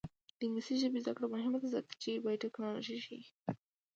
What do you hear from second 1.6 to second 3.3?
ده ځکه چې بایوټیکنالوژي ښيي.